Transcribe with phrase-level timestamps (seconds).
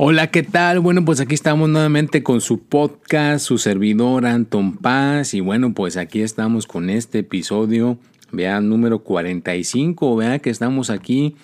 [0.00, 0.78] Hola, ¿qué tal?
[0.78, 5.34] Bueno, pues aquí estamos nuevamente con su podcast, su servidor Anton Paz.
[5.34, 7.98] Y bueno, pues aquí estamos con este episodio,
[8.30, 10.14] vean, número 45.
[10.14, 11.34] Vean que estamos aquí,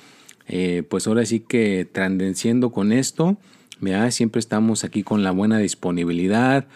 [0.47, 3.39] eh, pues ahora sí que transdenciendo con esto.
[3.81, 6.69] Vean, siempre estamos aquí con la buena disponibilidad,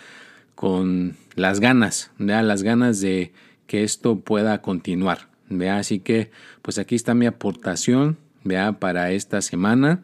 [0.56, 3.30] con las ganas, vean, las ganas de
[3.68, 5.28] que esto pueda continuar.
[5.48, 10.02] Vean, así que, pues aquí está mi aportación, vean, para esta semana.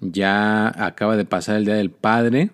[0.00, 2.50] Ya acaba de pasar el Día del Padre.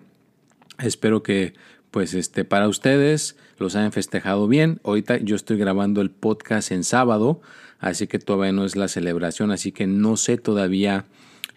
[0.79, 1.53] Espero que
[1.91, 4.79] pues este para ustedes los hayan festejado bien.
[4.83, 7.41] Ahorita yo estoy grabando el podcast en sábado,
[7.79, 11.05] así que todavía no es la celebración, así que no sé todavía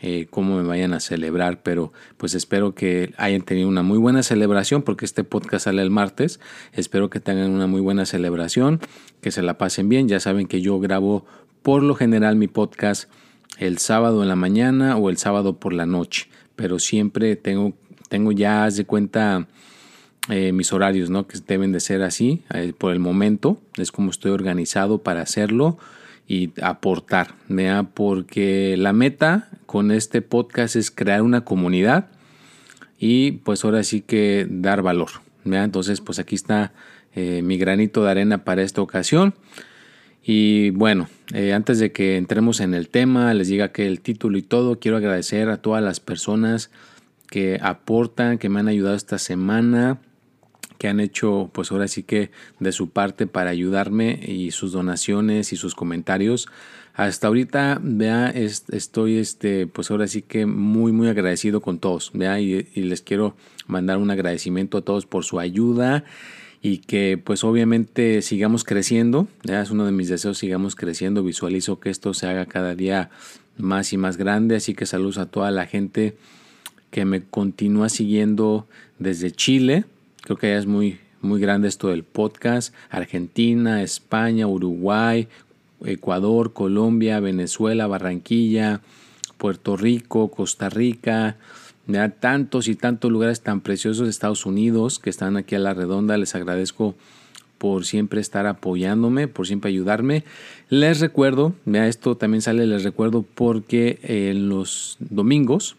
[0.02, 4.22] eh, cómo me vayan a celebrar, pero pues espero que hayan tenido una muy buena
[4.22, 6.38] celebración porque este podcast sale el martes.
[6.72, 8.80] Espero que tengan una muy buena celebración,
[9.22, 10.06] que se la pasen bien.
[10.06, 11.24] Ya saben que yo grabo
[11.62, 13.10] por lo general mi podcast
[13.58, 17.74] el sábado en la mañana o el sábado por la noche, pero siempre tengo,
[18.08, 19.46] tengo ya, haz de cuenta,
[20.28, 21.26] eh, mis horarios, ¿no?
[21.26, 23.60] Que deben de ser así eh, por el momento.
[23.76, 25.78] Es como estoy organizado para hacerlo
[26.26, 27.84] y aportar, ¿vea?
[27.94, 32.08] Porque la meta con este podcast es crear una comunidad
[32.98, 35.10] y pues ahora sí que dar valor,
[35.44, 35.62] ¿vea?
[35.64, 36.72] Entonces, pues aquí está
[37.14, 39.34] eh, mi granito de arena para esta ocasión.
[40.28, 44.36] Y bueno, eh, antes de que entremos en el tema, les diga que el título
[44.38, 46.72] y todo, quiero agradecer a todas las personas
[47.30, 50.00] que aportan, que me han ayudado esta semana,
[50.78, 55.52] que han hecho pues ahora sí que de su parte para ayudarme y sus donaciones
[55.52, 56.48] y sus comentarios.
[56.94, 62.40] Hasta ahorita, vea, estoy este, pues ahora sí que muy muy agradecido con todos, vea,
[62.40, 63.36] y, y les quiero
[63.68, 66.02] mandar un agradecimiento a todos por su ayuda
[66.66, 71.78] y que pues obviamente sigamos creciendo, ya es uno de mis deseos, sigamos creciendo, visualizo
[71.78, 73.08] que esto se haga cada día
[73.56, 76.16] más y más grande, así que saludos a toda la gente
[76.90, 78.66] que me continúa siguiendo
[78.98, 79.84] desde Chile,
[80.22, 85.28] creo que ya es muy, muy grande esto del podcast, Argentina, España, Uruguay,
[85.84, 88.80] Ecuador, Colombia, Venezuela, Barranquilla,
[89.38, 91.36] Puerto Rico, Costa Rica,
[91.86, 95.74] ya tantos y tantos lugares tan preciosos de Estados Unidos que están aquí a la
[95.74, 96.16] redonda.
[96.16, 96.94] Les agradezco
[97.58, 100.24] por siempre estar apoyándome, por siempre ayudarme.
[100.68, 105.76] Les recuerdo, vea esto también sale, les recuerdo porque en los domingos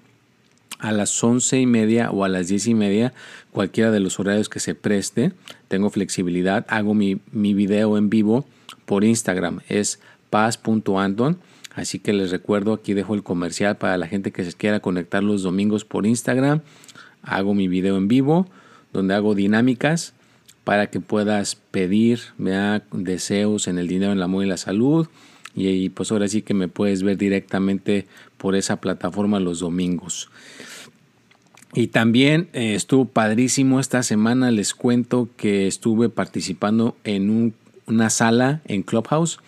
[0.80, 3.14] a las once y media o a las diez y media,
[3.52, 5.34] cualquiera de los horarios que se preste,
[5.68, 8.46] tengo flexibilidad, hago mi, mi video en vivo
[8.86, 11.40] por Instagram, es paz.anton
[11.78, 15.24] Así que les recuerdo, aquí dejo el comercial para la gente que se quiera conectar
[15.24, 16.62] los domingos por Instagram.
[17.22, 18.48] Hago mi video en vivo
[18.94, 20.14] donde hago dinámicas
[20.64, 22.20] para que puedas pedir
[22.92, 25.08] deseos en el dinero, en el amor y la salud.
[25.54, 30.32] Y, pues ahora sí que me puedes ver directamente por esa plataforma los domingos.
[31.76, 34.50] Y también eh, estuvo padrísimo esta semana.
[34.50, 37.54] Les cuento que estuve participando en
[37.86, 39.40] una sala en Clubhouse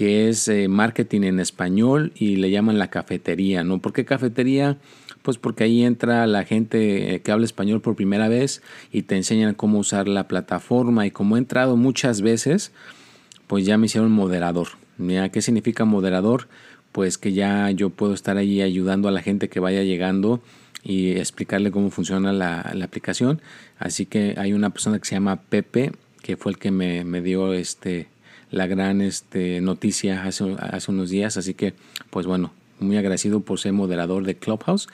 [0.00, 3.82] que es eh, marketing en español y le llaman la cafetería, ¿no?
[3.82, 4.78] ¿Por qué cafetería?
[5.20, 9.16] Pues porque ahí entra la gente eh, que habla español por primera vez y te
[9.16, 12.72] enseñan cómo usar la plataforma y como he entrado muchas veces,
[13.46, 14.68] pues ya me hicieron moderador.
[15.32, 16.48] ¿Qué significa moderador?
[16.92, 20.40] Pues que ya yo puedo estar ahí ayudando a la gente que vaya llegando
[20.82, 23.42] y explicarle cómo funciona la, la aplicación.
[23.78, 27.20] Así que hay una persona que se llama Pepe, que fue el que me, me
[27.20, 28.08] dio este,
[28.50, 31.36] la gran este, noticia hace, hace unos días.
[31.36, 31.74] Así que,
[32.10, 34.88] pues bueno, muy agradecido por ser moderador de Clubhouse.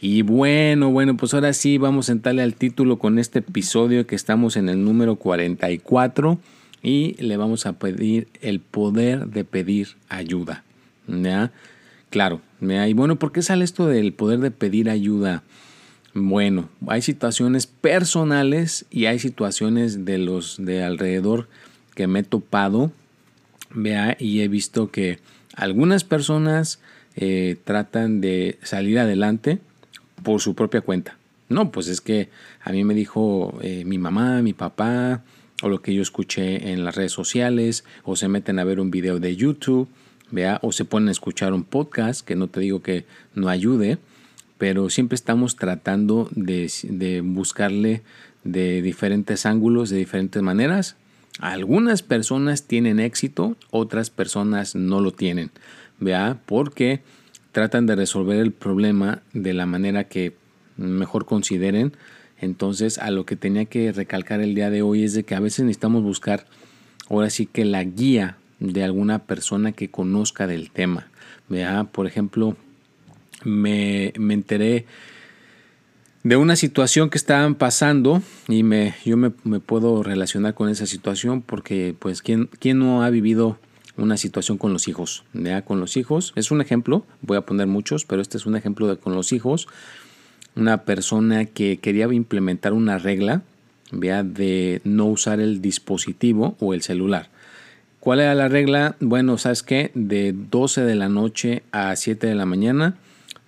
[0.00, 4.14] Y bueno, bueno, pues ahora sí vamos a entrarle al título con este episodio que
[4.14, 6.38] estamos en el número 44
[6.82, 10.64] y le vamos a pedir el poder de pedir ayuda.
[11.08, 11.52] ¿Ya?
[12.10, 15.42] Claro, y bueno, ¿por qué sale esto del poder de pedir ayuda?
[16.14, 21.48] Bueno, hay situaciones personales y hay situaciones de los de alrededor
[21.94, 22.90] que me he topado,
[23.76, 25.20] vea, y he visto que
[25.54, 26.80] algunas personas
[27.14, 29.60] eh, tratan de salir adelante
[30.22, 31.16] por su propia cuenta.
[31.48, 32.28] No, pues es que
[32.60, 35.22] a mí me dijo eh, mi mamá, mi papá,
[35.62, 38.90] o lo que yo escuché en las redes sociales, o se meten a ver un
[38.90, 39.88] video de YouTube,
[40.30, 43.98] vea, o se ponen a escuchar un podcast, que no te digo que no ayude,
[44.58, 48.02] pero siempre estamos tratando de, de buscarle
[48.42, 50.96] de diferentes ángulos, de diferentes maneras,
[51.40, 55.50] Algunas personas tienen éxito, otras personas no lo tienen,
[56.00, 56.38] ¿vea?
[56.46, 57.00] Porque
[57.52, 60.34] tratan de resolver el problema de la manera que
[60.76, 61.92] mejor consideren.
[62.38, 65.40] Entonces, a lo que tenía que recalcar el día de hoy es de que a
[65.40, 66.46] veces necesitamos buscar
[67.08, 71.08] ahora sí que la guía de alguna persona que conozca del tema.
[71.48, 71.84] ¿vea?
[71.84, 72.56] Por ejemplo,
[73.44, 74.86] me, me enteré
[76.26, 81.40] de una situación que estaban pasando y me, yo me, puedo relacionar con esa situación
[81.40, 83.58] porque pues ¿quién, quién no ha vivido
[83.96, 85.22] una situación con los hijos?
[85.34, 85.62] ¿ya?
[85.62, 88.88] Con los hijos, es un ejemplo, voy a poner muchos, pero este es un ejemplo
[88.88, 89.68] de con los hijos,
[90.56, 93.42] una persona que quería implementar una regla
[93.92, 94.24] ¿vea?
[94.24, 97.30] de no usar el dispositivo o el celular.
[98.00, 98.96] ¿Cuál era la regla?
[98.98, 99.92] Bueno, ¿sabes qué?
[99.94, 102.96] De 12 de la noche a 7 de la mañana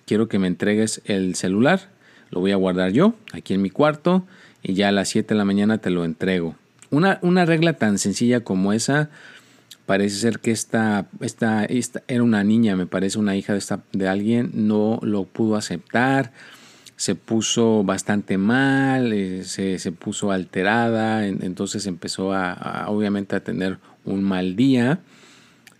[0.05, 1.98] quiero que me entregues el celular
[2.31, 4.25] lo voy a guardar yo aquí en mi cuarto
[4.61, 6.55] y ya a las 7 de la mañana te lo entrego.
[6.91, 9.09] Una, una regla tan sencilla como esa,
[9.85, 13.81] parece ser que esta, esta, esta, era una niña, me parece una hija de, esta,
[13.91, 16.31] de alguien, no lo pudo aceptar,
[16.95, 23.77] se puso bastante mal, eh, se, se, puso alterada, entonces empezó a, obviamente a tener
[24.03, 24.99] un mal día.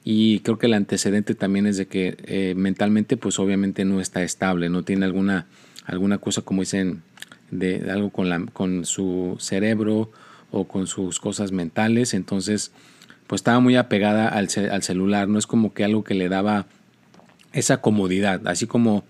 [0.05, 4.23] Y creo que el antecedente también es de que eh, mentalmente pues obviamente no está
[4.23, 5.45] estable, no tiene alguna
[5.89, 7.03] alguna cosa como dicen,
[7.51, 10.11] de algo con, la, con su cerebro
[10.51, 12.71] o con sus cosas mentales, entonces
[13.27, 16.65] pues estaba muy apegada al, al, celular, no es como que algo que le daba
[17.53, 19.03] esa comodidad, así como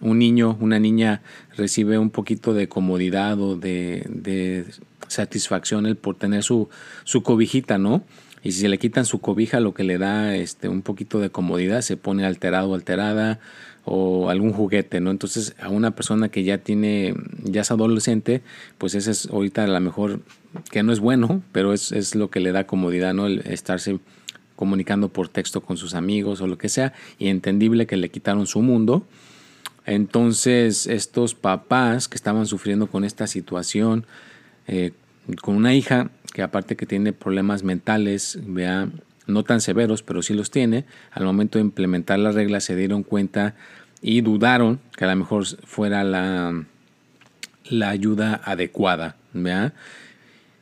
[0.00, 1.22] un niño, una niña
[1.56, 4.66] recibe un poquito de comodidad o de, de
[5.06, 6.68] satisfacción el por tener su,
[7.04, 8.02] su cobijita, ¿no?
[8.42, 11.30] Y si se le quitan su cobija, lo que le da este, un poquito de
[11.30, 13.38] comodidad, se pone alterado, alterada,
[13.84, 15.10] o algún juguete, ¿no?
[15.10, 18.42] Entonces a una persona que ya tiene, ya es adolescente,
[18.78, 20.20] pues ese es ahorita a lo mejor
[20.70, 23.26] que no es bueno, pero es, es lo que le da comodidad, ¿no?
[23.26, 23.98] El estarse
[24.54, 28.46] comunicando por texto con sus amigos o lo que sea, y entendible que le quitaron
[28.46, 29.04] su mundo.
[29.84, 34.06] Entonces estos papás que estaban sufriendo con esta situación,
[34.68, 34.92] eh,
[35.40, 38.88] con una hija que aparte que tiene problemas mentales, vea,
[39.26, 43.02] no tan severos, pero sí los tiene, al momento de implementar las reglas se dieron
[43.02, 43.54] cuenta
[44.00, 46.64] y dudaron que a lo mejor fuera la,
[47.68, 49.16] la ayuda adecuada.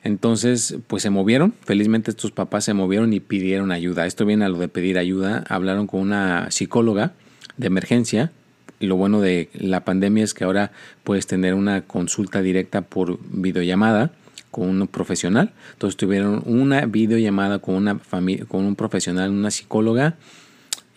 [0.03, 4.07] Entonces, pues se movieron, felizmente estos papás se movieron y pidieron ayuda.
[4.07, 7.13] Esto viene a lo de pedir ayuda, hablaron con una psicóloga
[7.57, 8.33] de emergencia.
[8.79, 10.73] Y lo bueno de la pandemia es que ahora
[11.05, 14.13] puedes tener una consulta directa por videollamada
[14.51, 15.53] con un profesional.
[15.73, 20.17] Entonces tuvieron una videollamada con una familia, con un profesional, una psicóloga,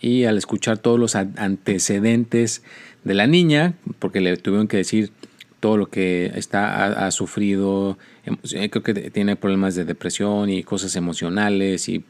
[0.00, 2.62] y al escuchar todos los antecedentes
[3.04, 5.12] de la niña, porque le tuvieron que decir
[5.60, 7.96] todo lo que está ha, sufrido,
[8.26, 12.04] eh, creo que tiene problemas de depresión y cosas emocionales y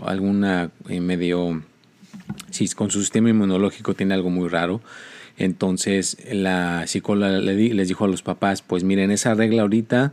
[0.00, 1.60] alguna eh, medio,
[2.50, 4.80] si con su sistema inmunológico tiene algo muy raro.
[5.38, 10.12] Entonces la psicóloga les dijo a los papás, pues miren, esa regla ahorita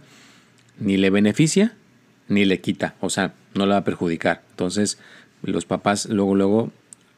[0.79, 1.73] ni le beneficia
[2.27, 4.43] ni le quita, o sea, no le va a perjudicar.
[4.51, 4.97] Entonces,
[5.43, 6.71] los papás luego, luego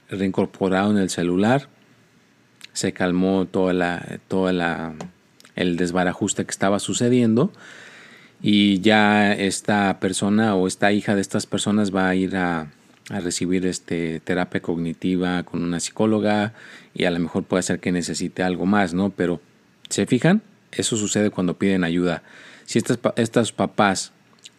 [0.10, 1.68] reincorporaron el celular,
[2.74, 4.94] se calmó toda la, toda la,
[5.56, 7.52] el desbarajuste que estaba sucediendo
[8.42, 12.68] y ya esta persona o esta hija de estas personas va a ir a,
[13.10, 16.54] a recibir este terapia cognitiva con una psicóloga
[16.94, 19.10] y a lo mejor puede ser que necesite algo más, ¿no?
[19.10, 19.42] Pero,
[19.90, 20.42] ¿se fijan?
[20.72, 22.24] Eso sucede cuando piden ayuda.
[22.70, 24.12] Si estas, estos papás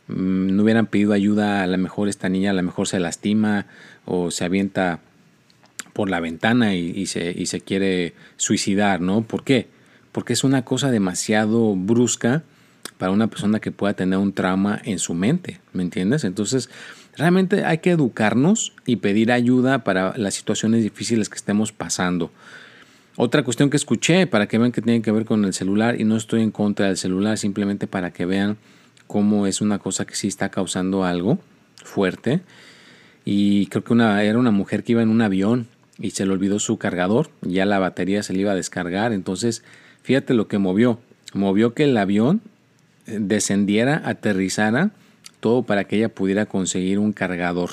[0.09, 3.67] mm, no hubieran pedido ayuda, a lo mejor esta niña a lo mejor se lastima
[4.05, 4.99] o se avienta
[5.93, 9.23] por la ventana y, se, y se quiere suicidar, ¿no?
[9.23, 9.69] ¿Por qué?
[10.11, 12.43] Porque es una cosa demasiado brusca
[12.99, 16.25] para una persona que pueda tener un trauma en su mente, ¿me entiendes?
[16.25, 16.69] Entonces,
[17.17, 22.33] realmente hay que educarnos y pedir ayuda para las situaciones difíciles que estemos pasando.
[23.23, 26.05] Otra cuestión que escuché para que vean que tiene que ver con el celular y
[26.05, 28.57] no estoy en contra del celular, simplemente para que vean
[29.07, 31.39] cómo es una cosa que sí está causando algo
[31.85, 32.41] fuerte.
[33.27, 35.67] Y creo que una, era una mujer que iba en un avión
[35.99, 39.65] y se le olvidó su cargador, ya la batería se le iba a descargar, entonces
[40.03, 40.99] fíjate lo que movió.
[41.35, 42.41] Movió que el avión
[43.07, 44.93] eh, descendiera, aterrizara,
[45.41, 47.69] todo para que ella pudiera conseguir un cargador.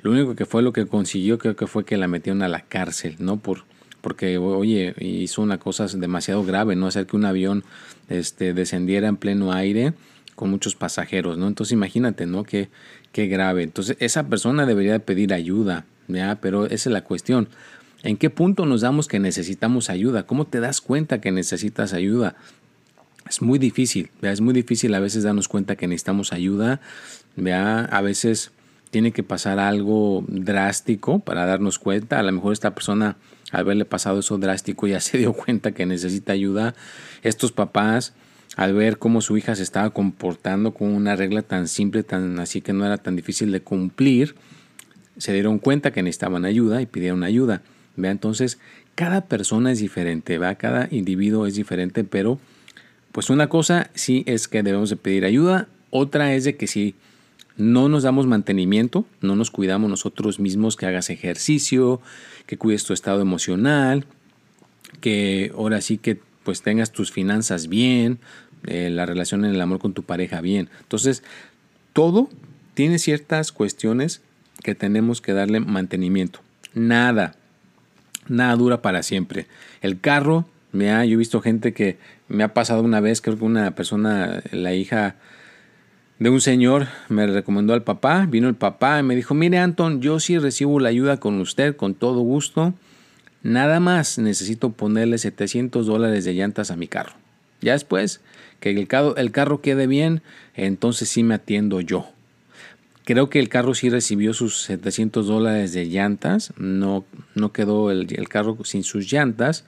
[0.00, 2.62] Lo único que fue lo que consiguió creo que fue que la metieron a la
[2.62, 3.36] cárcel, ¿no?
[3.36, 3.64] Por,
[4.00, 6.86] porque, oye, hizo una cosa demasiado grave, ¿no?
[6.86, 7.64] Hacer que un avión
[8.08, 9.94] este, descendiera en pleno aire
[10.34, 11.48] con muchos pasajeros, ¿no?
[11.48, 12.44] Entonces imagínate, ¿no?
[12.44, 12.68] Qué,
[13.12, 13.64] qué grave.
[13.64, 16.38] Entonces esa persona debería de pedir ayuda, ¿ya?
[16.40, 17.48] Pero esa es la cuestión.
[18.02, 20.24] ¿En qué punto nos damos que necesitamos ayuda?
[20.24, 22.36] ¿Cómo te das cuenta que necesitas ayuda?
[23.28, 24.32] Es muy difícil, ¿vea?
[24.32, 26.80] es muy difícil a veces darnos cuenta que necesitamos ayuda.
[27.36, 27.84] ¿vea?
[27.84, 28.52] A veces
[28.90, 32.18] tiene que pasar algo drástico para darnos cuenta.
[32.18, 33.16] A lo mejor esta persona,
[33.52, 36.74] haberle pasado eso drástico, ya se dio cuenta que necesita ayuda.
[37.22, 38.14] Estos papás,
[38.56, 42.60] al ver cómo su hija se estaba comportando con una regla tan simple, tan así
[42.60, 44.34] que no era tan difícil de cumplir,
[45.16, 47.62] se dieron cuenta que necesitaban ayuda y pidieron ayuda.
[47.96, 48.10] ¿vea?
[48.10, 48.58] Entonces,
[48.94, 50.54] cada persona es diferente, ¿va?
[50.56, 52.38] cada individuo es diferente, pero
[53.12, 56.94] pues una cosa sí es que debemos de pedir ayuda, otra es de que si
[57.58, 62.00] no nos damos mantenimiento, no nos cuidamos nosotros mismos, que hagas ejercicio,
[62.46, 64.06] que cuides tu estado emocional,
[65.00, 68.20] que ahora sí que pues tengas tus finanzas bien,
[68.66, 70.70] eh, la relación en el amor con tu pareja bien.
[70.80, 71.22] Entonces,
[71.92, 72.30] todo
[72.74, 74.22] tiene ciertas cuestiones
[74.62, 76.40] que tenemos que darle mantenimiento.
[76.74, 77.34] Nada,
[78.28, 79.46] nada dura para siempre.
[79.80, 81.98] El carro, me ha, yo he visto gente que
[82.28, 85.16] me ha pasado una vez, creo que una persona, la hija
[86.18, 90.00] de un señor me recomendó al papá, vino el papá y me dijo, mire Anton,
[90.00, 92.74] yo sí recibo la ayuda con usted, con todo gusto,
[93.42, 97.12] nada más necesito ponerle 700 dólares de llantas a mi carro.
[97.60, 98.20] Ya después
[98.60, 100.22] que el carro, quede bien,
[100.54, 102.08] entonces sí me atiendo yo.
[103.04, 108.28] Creo que el carro sí recibió sus 700 dólares de llantas, no, no quedó el
[108.28, 109.64] carro sin sus llantas,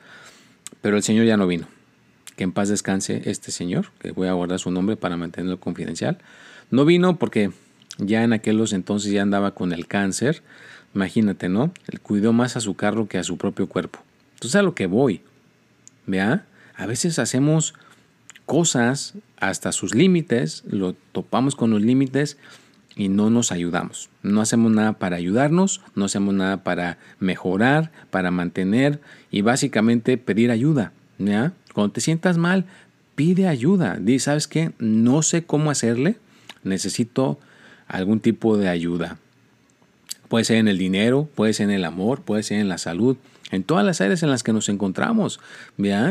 [0.83, 1.69] pero el señor ya no vino
[2.41, 6.17] que en paz descanse este señor, que voy a guardar su nombre para mantenerlo confidencial.
[6.71, 7.51] No vino porque
[7.99, 10.43] ya en aquellos entonces ya andaba con el cáncer.
[10.95, 11.71] Imagínate, ¿no?
[11.87, 13.99] Él cuidó más a su carro que a su propio cuerpo.
[14.37, 15.21] Entonces a lo que voy,
[16.07, 16.47] ¿vea?
[16.77, 17.75] A veces hacemos
[18.47, 22.39] cosas hasta sus límites, lo topamos con los límites
[22.97, 24.09] y no nos ayudamos.
[24.23, 28.99] No hacemos nada para ayudarnos, no hacemos nada para mejorar, para mantener
[29.31, 30.95] y básicamente pedir ayuda.
[31.21, 31.53] ¿ya?
[31.73, 32.65] Cuando te sientas mal,
[33.15, 33.99] pide ayuda.
[34.01, 34.73] Di, ¿sabes qué?
[34.79, 36.17] No sé cómo hacerle.
[36.65, 37.39] Necesito
[37.87, 39.19] algún tipo de ayuda.
[40.29, 43.17] Puede ser en el dinero, puede ser en el amor, puede ser en la salud,
[43.51, 45.41] en todas las áreas en las que nos encontramos.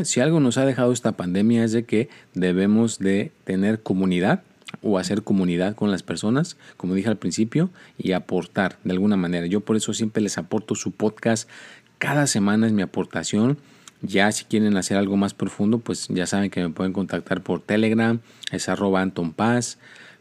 [0.03, 4.43] Si algo nos ha dejado esta pandemia es de que debemos de tener comunidad
[4.81, 9.45] o hacer comunidad con las personas, como dije al principio, y aportar de alguna manera.
[9.47, 11.49] Yo por eso siempre les aporto su podcast.
[11.97, 13.57] Cada semana es mi aportación
[14.01, 17.61] ya si quieren hacer algo más profundo, pues ya saben que me pueden contactar por
[17.61, 18.19] Telegram,
[18.51, 19.77] es arroba Anton Paz,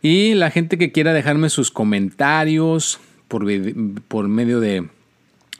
[0.00, 2.98] Y la gente que quiera dejarme sus comentarios,
[3.28, 4.88] por, medio de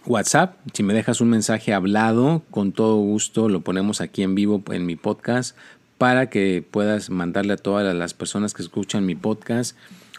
[0.04, 0.56] WhatsApp.
[0.72, 4.86] Si me dejas un mensaje hablado, con todo gusto lo ponemos aquí en vivo en
[4.86, 5.56] mi podcast
[5.98, 9.76] para que puedas mandarle a todas las personas que escuchan mi podcast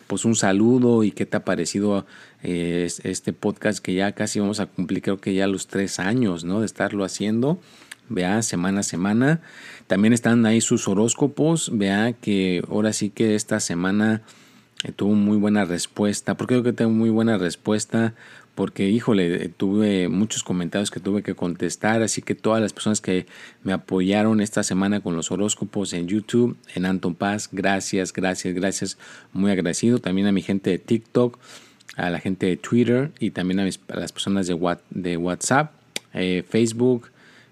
[0.08, 2.06] pues un saludo y qué te ha parecido
[2.42, 6.46] eh, este podcast que ya casi vamos a cumplir creo que ya los tres años
[6.46, 6.62] ¿no?
[6.62, 7.60] de estarlo haciendo
[8.10, 9.42] vea semana a semana
[9.88, 14.24] también están ahí sus horóscopos vea que ahora sí que esta semana
[14.96, 16.36] tuvo muy buena respuesta.
[16.36, 18.14] ¿Por qué creo que tengo muy buena respuesta?
[18.56, 23.02] Porque, híjole, eh, tuve muchos comentarios que tuve que contestar, así que todas las personas
[23.02, 23.28] que
[23.64, 28.98] me apoyaron esta semana con los horóscopos en YouTube, en Anton Paz, gracias, gracias, gracias,
[29.32, 30.00] muy agradecido.
[30.00, 31.38] También a mi gente de TikTok,
[31.98, 35.74] a la gente de Twitter y también a, las personas de, de WhatsApp,
[36.14, 37.12] eh, Facebook,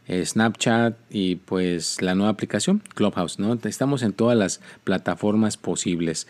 [0.10, 3.58] Snapchat y pues la nueva aplicación Clubhouse, ¿no?
[3.64, 6.28] Estamos en todas las plataformas posibles.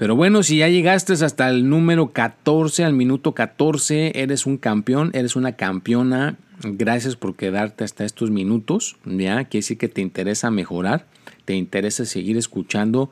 [0.00, 5.10] Pero bueno, si ya llegaste hasta el número 14, al minuto 14, eres un campeón,
[5.12, 6.38] eres una campeona.
[6.62, 8.96] Gracias por quedarte hasta estos minutos.
[9.04, 11.04] Ya quiere decir que te interesa mejorar,
[11.44, 13.10] te interesa seguir escuchando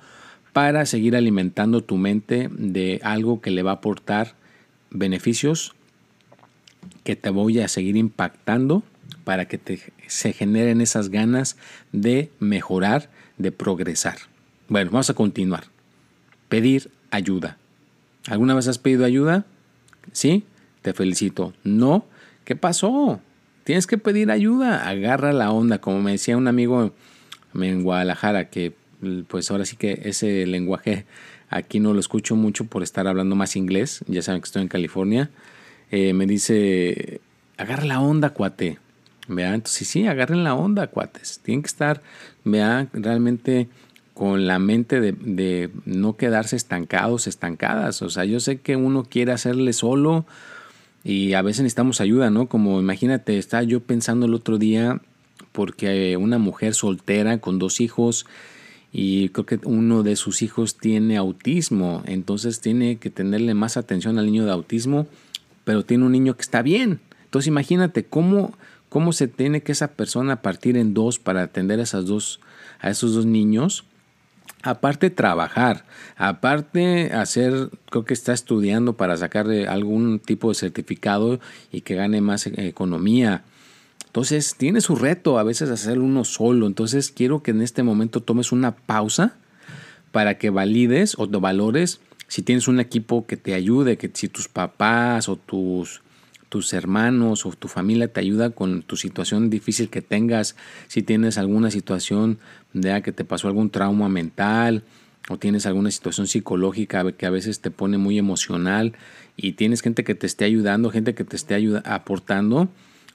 [0.55, 4.33] para seguir alimentando tu mente de algo que le va a aportar
[4.89, 5.75] beneficios,
[7.05, 8.83] que te voy a seguir impactando
[9.25, 9.61] para que
[10.07, 11.59] se generen esas ganas
[11.93, 14.17] de mejorar, de progresar.
[14.71, 15.65] Bueno, vamos a continuar
[16.49, 17.59] pedir ayuda.
[18.27, 19.47] ¿Alguna vez has pedido ayuda?
[20.13, 20.45] ¿Sí?
[20.83, 21.55] Te felicito.
[21.65, 22.05] No.
[22.45, 23.21] ¿Qué pasó?
[23.65, 24.89] Tienes que pedir ayuda.
[24.89, 25.81] Agarra la onda.
[25.81, 26.93] Como me decía un amigo
[27.55, 28.75] en Guadalajara, que
[29.29, 31.07] pues ahora sí que ese lenguaje
[31.51, 34.05] aquí no lo escucho mucho por estar hablando más inglés.
[34.07, 35.31] Ya saben que estoy en California.
[35.91, 37.21] Eh, me dice,
[37.57, 38.79] agarra la onda, cuate.
[39.29, 41.41] Vea, entonces sí, agarren la onda, cuates.
[41.43, 42.03] Tienen que estar,
[42.45, 43.69] vea, realmente
[44.19, 48.03] con la mente de, no quedarse estancados, estancadas.
[48.03, 50.27] O sea, yo sé que uno quiere hacerle solo
[51.05, 52.49] y a veces necesitamos ayuda, ¿no?
[52.49, 55.01] Como imagínate, estaba yo pensando el otro día
[55.53, 58.27] porque una mujer soltera con dos hijos
[58.93, 64.19] y creo que uno de sus hijos tiene autismo, entonces tiene que tenerle más atención
[64.19, 65.07] al niño de autismo,
[65.63, 66.99] pero tiene un niño que está bien.
[67.23, 68.53] Entonces imagínate cómo,
[68.89, 72.41] cómo se tiene que esa persona partir en dos para atender a, esas dos,
[72.81, 73.85] a esos dos niños.
[74.63, 75.85] Aparte trabajar,
[76.17, 81.39] aparte hacer, creo que está estudiando para sacar algún tipo de certificado
[81.71, 83.45] y que gane más economía.
[84.07, 86.67] Entonces tiene su reto a veces hacer uno solo.
[86.67, 89.37] Entonces quiero que en este momento tomes una pausa
[90.11, 94.29] para que valides o te valores si tienes un equipo que te ayude, que si
[94.29, 96.03] tus papás o tus,
[96.49, 101.39] tus hermanos o tu familia te ayuda con tu situación difícil que tengas, si tienes
[101.39, 102.39] alguna situación
[102.73, 104.83] de que te pasó algún trauma mental
[105.29, 108.95] o tienes alguna situación psicológica que a veces te pone muy emocional
[109.37, 112.69] y tienes gente que te esté ayudando, gente que te esté ayuda, aportando,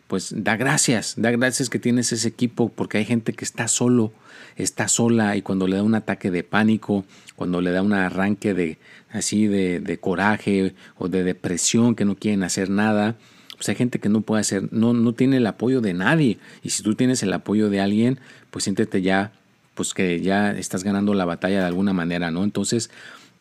[0.08, 4.12] pues da gracias, da gracias que tienes ese equipo porque hay gente que está solo,
[4.56, 7.06] está sola y cuando le da un ataque de pánico,
[7.36, 8.78] cuando le da un arranque de
[9.12, 13.16] así de, de coraje o de depresión que no quieren hacer nada,
[13.56, 16.72] pues hay gente que no puede hacer, no, no tiene el apoyo de nadie y
[16.72, 18.20] si tú tienes el apoyo de alguien,
[18.52, 19.32] pues siéntete ya,
[19.74, 22.44] pues que ya estás ganando la batalla de alguna manera, ¿no?
[22.44, 22.90] Entonces,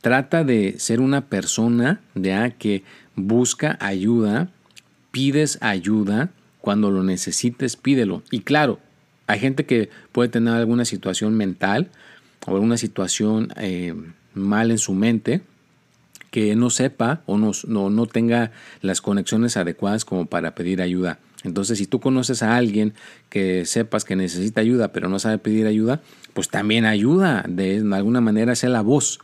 [0.01, 2.83] trata de ser una persona de que
[3.17, 4.49] busca ayuda,
[5.11, 6.31] pides ayuda,
[6.63, 8.23] cuando lo necesites, pídelo.
[8.31, 8.79] Y claro,
[9.27, 11.91] hay gente que puede tener alguna situación mental
[12.47, 13.95] o alguna situación eh,
[14.33, 15.43] mal en su mente
[16.31, 21.19] que no sepa o no, no, no tenga las conexiones adecuadas como para pedir ayuda.
[21.45, 22.95] Entonces, si tú conoces a alguien
[23.29, 26.01] que sepas que necesita ayuda, pero no sabe pedir ayuda,
[26.33, 27.45] pues también ayuda.
[27.49, 29.19] De, alguna manera, ser la voz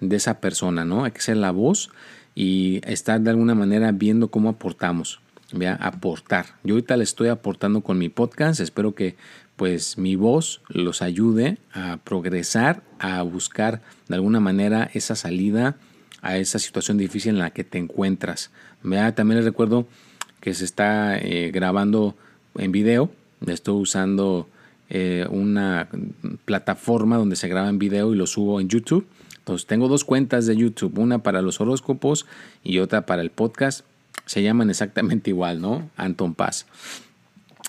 [0.00, 1.04] de esa persona, ¿no?
[1.04, 1.90] Hay que ser la voz
[2.34, 5.20] y estar de alguna manera viendo cómo aportamos
[5.52, 6.46] vea, aportar.
[6.64, 9.16] Yo ahorita le estoy aportando con mi podcast, espero que
[9.56, 15.76] pues mi voz los ayude a progresar, a buscar de alguna manera esa salida
[16.22, 18.50] a esa situación difícil en la que te encuentras.
[18.82, 19.86] También les recuerdo
[20.40, 22.14] que se está eh, grabando
[22.56, 23.10] en video,
[23.46, 24.48] estoy usando
[24.88, 25.88] eh, una
[26.44, 29.06] plataforma donde se graba en video y lo subo en YouTube.
[29.38, 32.26] Entonces tengo dos cuentas de YouTube, una para los horóscopos
[32.62, 33.84] y otra para el podcast
[34.26, 35.90] se llaman exactamente igual, ¿no?
[35.96, 36.66] Anton Paz.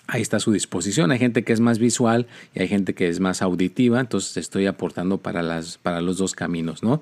[0.07, 1.11] Ahí está a su disposición.
[1.11, 4.65] Hay gente que es más visual y hay gente que es más auditiva, entonces estoy
[4.65, 7.01] aportando para, las, para los dos caminos, ¿no?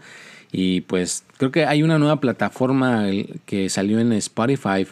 [0.51, 3.05] Y pues creo que hay una nueva plataforma
[3.45, 4.87] que salió en Spotify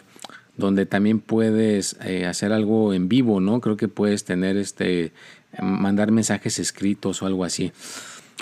[0.58, 3.60] donde también puedes eh, hacer algo en vivo, ¿no?
[3.60, 5.12] Creo que puedes tener este,
[5.62, 7.72] mandar mensajes escritos o algo así.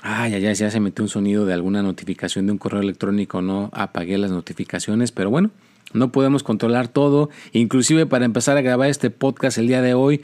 [0.03, 3.43] Ah, ya, ya, ya se metió un sonido de alguna notificación de un correo electrónico,
[3.43, 5.51] no apagué las notificaciones, pero bueno,
[5.93, 7.31] no podemos controlar todo.
[7.53, 10.23] Inclusive para empezar a grabar este podcast el día de hoy,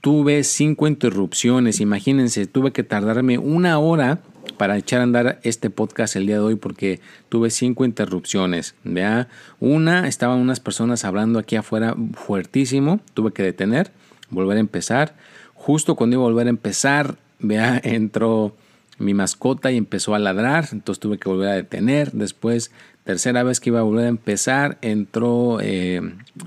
[0.00, 1.80] tuve cinco interrupciones.
[1.80, 4.20] Imagínense, tuve que tardarme una hora
[4.58, 8.74] para echar a andar este podcast el día de hoy porque tuve cinco interrupciones.
[8.84, 9.28] ¿vea?
[9.60, 13.92] Una, estaban unas personas hablando aquí afuera fuertísimo, tuve que detener,
[14.30, 15.14] volver a empezar.
[15.54, 18.54] Justo cuando iba a volver a empezar, vea, entró
[18.98, 22.12] mi mascota y empezó a ladrar, entonces tuve que volver a detener.
[22.12, 22.70] Después
[23.04, 26.00] Tercera vez que iba a volver a empezar, entró eh,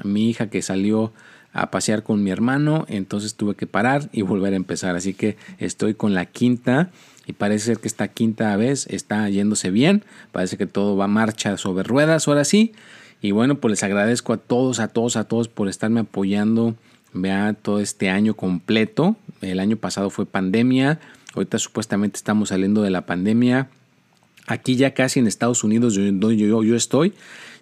[0.04, 1.14] mi hija que salió
[1.54, 4.96] a pasear con mi hermano, entonces tuve que parar y volver a empezar.
[4.96, 6.90] Así que estoy con la quinta
[7.28, 10.04] y parece ser que esta quinta vez está yéndose bien.
[10.32, 12.74] Parece que todo va marcha sobre ruedas ahora sí.
[13.22, 16.76] Y bueno, pues les agradezco a todos, a todos, a todos por estarme apoyando.
[17.14, 19.16] Vea todo este año completo.
[19.42, 21.00] El año pasado fue pandemia.
[21.38, 23.69] Ahorita supuestamente estamos saliendo de la pandemia.
[24.47, 27.13] Aquí ya casi en Estados Unidos, donde yo, estoy,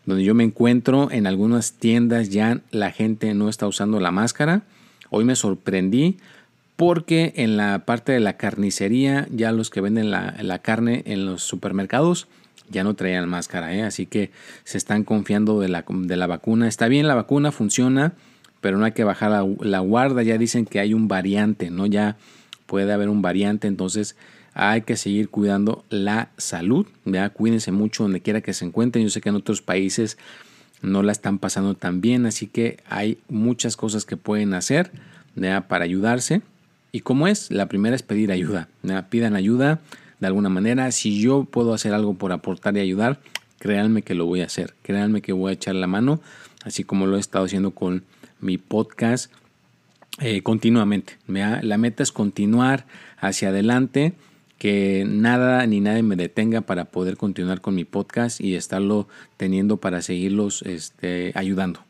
[0.06, 4.64] donde yo me encuentro, en algunas tiendas ya la gente no está usando la máscara.
[5.10, 6.18] Hoy me sorprendí
[6.78, 11.44] porque en la parte de la carnicería, ya los que venden la, carne en los
[11.44, 12.30] supermercados,
[12.70, 13.84] ya no traían máscara, ¿eh?
[13.84, 14.32] así que
[14.64, 16.70] se están confiando de la, de la, vacuna.
[16.70, 18.14] Está bien, la vacuna funciona,
[18.62, 20.24] pero no hay que bajar la, la guarda.
[20.24, 21.86] Ya dicen que hay un variante, ¿no?
[21.88, 22.16] Ya
[22.66, 24.16] puede haber un variante, entonces
[24.54, 26.88] hay que seguir cuidando la salud.
[27.04, 27.30] ¿ya?
[27.30, 29.04] Cuídense mucho donde quiera que se encuentren.
[29.04, 30.18] Yo sé que en otros países
[30.82, 34.92] no la están pasando tan bien, así que hay muchas cosas que pueden hacer
[35.68, 36.42] para ayudarse.
[36.92, 38.70] Y como es, la primera es pedir ayuda.
[39.10, 39.82] Pidan ayuda
[40.22, 40.90] de alguna manera.
[40.92, 43.20] Si yo puedo hacer algo por aportar y ayudar,
[43.60, 44.74] créanme que lo voy a hacer.
[44.84, 46.22] Créanme que voy a echar la mano,
[46.64, 48.06] así como lo he estado haciendo con
[48.40, 49.32] mi podcast
[50.20, 51.18] eh, continuamente.
[51.28, 52.86] La meta es continuar
[53.18, 54.14] hacia adelante
[54.58, 59.78] que nada ni nadie me detenga para poder continuar con mi podcast y estarlo teniendo
[59.78, 61.82] para seguirlos este, ayudando.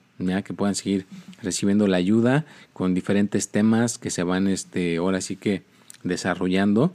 [0.44, 1.06] que puedan seguir
[1.44, 5.62] recibiendo la ayuda con diferentes temas que se van este, ahora sí que
[6.04, 6.94] desarrollando.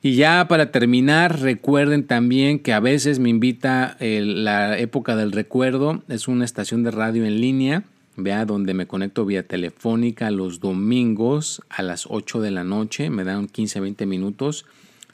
[0.00, 6.02] Y ya para terminar, recuerden también que a veces me invita la época del recuerdo,
[6.08, 7.84] es una estación de radio en línea,
[8.18, 13.22] vea donde me conecto vía telefónica los domingos a las 8 de la noche, me
[13.22, 14.66] dan 15 20 minutos,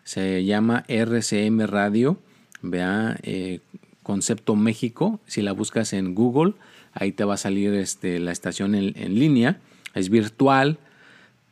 [0.04, 2.18] se llama RCM Radio,
[2.62, 3.60] vea eh,
[4.02, 6.54] Concepto México, si la buscas en Google,
[6.94, 9.60] ahí te va a salir este, la estación en, en línea,
[9.94, 10.78] es virtual,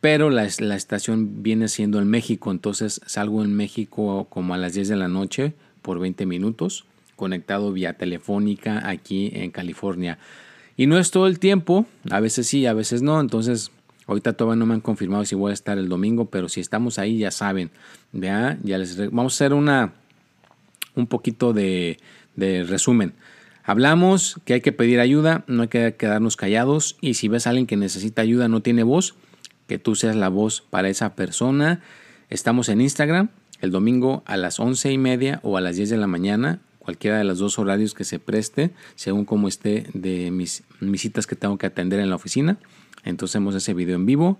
[0.01, 4.89] pero la, estación viene siendo en México, entonces salgo en México como a las 10
[4.89, 6.85] de la noche por 20 minutos,
[7.15, 10.17] conectado vía telefónica aquí en California.
[10.75, 13.71] Y no es todo el tiempo, a veces sí, a veces no, entonces
[14.07, 16.99] ahorita todavía no me han confirmado si voy a estar el domingo, pero si estamos
[16.99, 17.71] ahí ya saben,
[18.11, 19.93] ya les vamos a hacer una
[20.95, 21.97] un poquito de,
[22.35, 23.13] de resumen.
[23.63, 27.51] Hablamos que hay que pedir ayuda, no hay que quedarnos callados y si ves a
[27.51, 29.15] alguien que necesita ayuda, no tiene voz,
[29.67, 31.81] que tú seas la voz para esa persona.
[32.29, 33.29] Estamos en Instagram
[33.63, 37.17] el domingo a las once y media o a las 10 de la mañana, cualquiera
[37.17, 41.35] de los dos horarios que se preste, según como esté de mis, mis citas que
[41.35, 42.57] tengo que atender en la oficina.
[43.03, 44.37] Entonces hacemos ese video en vivo.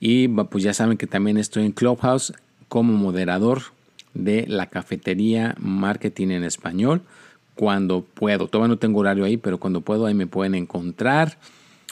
[0.00, 2.32] Y pues ya saben que también estoy en Clubhouse
[2.68, 3.62] como moderador
[4.14, 7.02] de la cafetería Marketing en Español.
[7.54, 11.38] Cuando puedo, todavía no tengo horario ahí, pero cuando puedo ahí me pueden encontrar.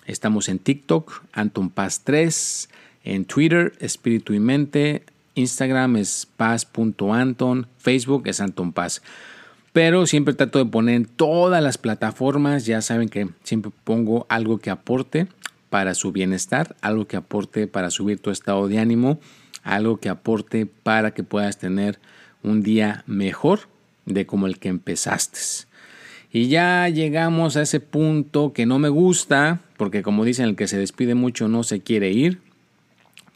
[0.06, 2.68] Estamos en TikTok, Anton Paz 3,
[3.04, 9.02] en Twitter, Espíritu y Mente, Instagram es paz.anton, Facebook es Anton Paz.
[9.72, 14.58] Pero siempre trato de poner en todas las plataformas, ya saben que siempre pongo algo
[14.58, 15.28] que aporte
[15.70, 19.18] para su bienestar, algo que aporte para subir tu estado de ánimo,
[19.62, 21.98] algo que aporte para que puedas tener
[22.42, 23.60] un día mejor
[24.04, 25.38] de como el que empezaste.
[26.30, 30.66] Y ya llegamos a ese punto que no me gusta, porque como dicen, el que
[30.66, 32.40] se despide mucho no se quiere ir.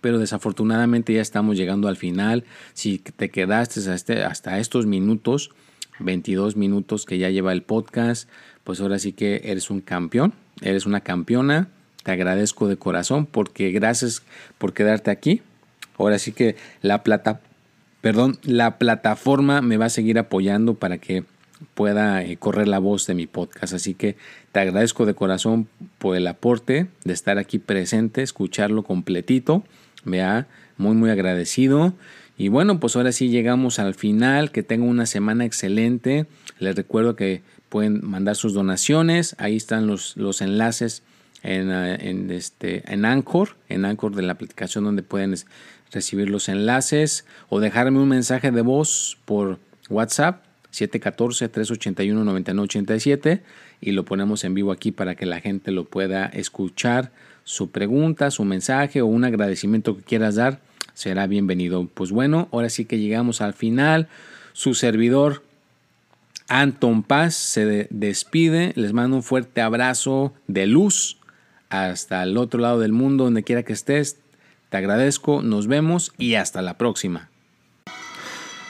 [0.01, 2.45] Pero desafortunadamente ya estamos llegando al final.
[2.73, 5.51] Si te quedaste hasta, este, estos minutos,
[5.99, 8.29] 22 minutos que ya lleva el podcast,
[8.65, 11.69] pues ahora sí que eres un campeón, eres una campeona.
[12.03, 14.23] Te agradezco de corazón porque gracias
[14.59, 15.43] por quedarte aquí.
[15.99, 17.41] Ahora sí que la plata,
[18.01, 21.25] perdón, la plataforma me va a seguir apoyando para que
[21.75, 23.73] pueda eh, correr la voz de mi podcast.
[23.73, 24.17] Así que
[24.53, 29.65] te agradezco de corazón por el aporte de estar aquí presente, escucharlo completito.
[30.05, 31.95] Vea, muy muy agradecido.
[32.39, 34.51] Y bueno, pues ahora sí llegamos al final.
[34.51, 36.27] Que tengan una semana excelente.
[36.59, 39.37] Les recuerdo que pueden mandar sus donaciones.
[39.39, 41.03] Ahí están los, los enlaces
[41.43, 45.35] en, eh, en, este, en Anchor, en Anchor de la aplicación donde pueden
[45.93, 53.43] recibir los enlaces o dejarme un mensaje de voz por WhatsApp 714-381-9987
[53.81, 57.13] y lo ponemos en vivo aquí para que la gente lo pueda escuchar.
[57.45, 60.59] Su pregunta, su mensaje o un agradecimiento que quieras dar
[60.97, 61.87] será bienvenido.
[61.93, 64.09] Pues bueno, ahora sí que llegamos al final.
[64.55, 65.43] Su servidor
[66.49, 68.73] Anton Paz se despide.
[68.77, 71.19] Les mando un fuerte abrazo de luz
[71.69, 74.17] hasta el otro lado del mundo, donde quiera que estés.
[74.71, 77.29] Te agradezco, nos vemos y hasta la próxima.